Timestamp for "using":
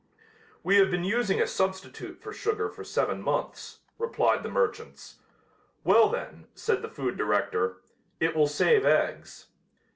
1.03-1.39